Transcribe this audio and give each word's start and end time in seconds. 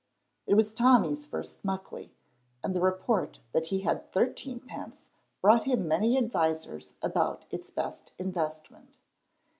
It 0.47 0.55
was 0.55 0.73
Tommy's 0.73 1.27
first 1.27 1.63
Muckley, 1.63 2.11
and 2.63 2.75
the 2.75 2.81
report 2.81 3.37
that 3.51 3.67
he 3.67 3.81
had 3.81 4.11
thirteen 4.11 4.59
pence 4.59 5.09
brought 5.43 5.65
him 5.65 5.87
many 5.87 6.17
advisers 6.17 6.95
about 7.03 7.45
its 7.51 7.69
best 7.69 8.11
investment. 8.17 8.97